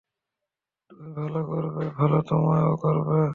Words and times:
তুমি 0.89 1.07
ভালো 1.17 1.39
করবে, 1.51 1.83
ভালো 1.99 2.17
তোমায়ও 2.29 2.73
করবে। 2.83 3.21